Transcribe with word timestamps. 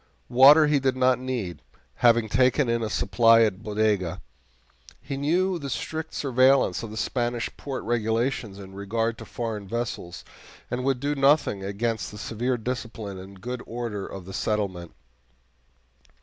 Water 0.29 0.65
he 0.65 0.79
did 0.79 0.95
not 0.95 1.19
need, 1.19 1.61
having 1.97 2.27
taken 2.27 2.67
in 2.67 2.81
a 2.81 2.89
supply 2.89 3.41
at 3.43 3.61
Bodega. 3.61 4.19
He 4.99 5.15
knew 5.15 5.59
the 5.59 5.69
strict 5.69 6.15
surveillance 6.15 6.81
of 6.81 6.89
the 6.89 6.97
Spanish 6.97 7.55
port 7.55 7.83
regulations 7.83 8.57
in 8.57 8.73
regard 8.73 9.15
to 9.19 9.25
foreign 9.25 9.67
vessels, 9.67 10.25
and 10.71 10.83
would 10.83 10.99
do 10.99 11.13
nothing 11.13 11.63
against 11.63 12.09
the 12.09 12.17
severe 12.17 12.57
discipline 12.57 13.19
and 13.19 13.41
good 13.41 13.61
order 13.67 14.07
of 14.07 14.25
the 14.25 14.33
settlement. 14.33 14.93